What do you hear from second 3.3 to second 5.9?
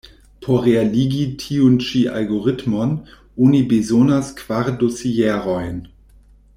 oni bezonas kvar dosierojn.